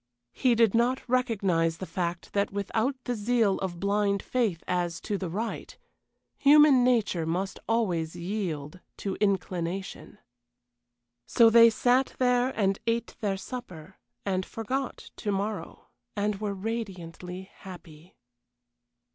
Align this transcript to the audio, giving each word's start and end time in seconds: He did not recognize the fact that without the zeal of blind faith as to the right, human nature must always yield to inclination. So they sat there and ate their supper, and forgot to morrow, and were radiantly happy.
He 0.31 0.55
did 0.55 0.73
not 0.73 1.07
recognize 1.07 1.77
the 1.77 1.85
fact 1.85 2.33
that 2.33 2.51
without 2.51 2.95
the 3.03 3.13
zeal 3.13 3.59
of 3.59 3.79
blind 3.79 4.23
faith 4.23 4.63
as 4.67 4.99
to 5.01 5.15
the 5.15 5.29
right, 5.29 5.77
human 6.39 6.83
nature 6.83 7.27
must 7.27 7.59
always 7.69 8.15
yield 8.15 8.79
to 8.97 9.13
inclination. 9.17 10.17
So 11.27 11.51
they 11.51 11.69
sat 11.69 12.15
there 12.17 12.49
and 12.59 12.79
ate 12.87 13.15
their 13.19 13.37
supper, 13.37 13.99
and 14.25 14.43
forgot 14.43 15.11
to 15.17 15.31
morrow, 15.31 15.89
and 16.15 16.41
were 16.41 16.55
radiantly 16.55 17.51
happy. 17.53 18.15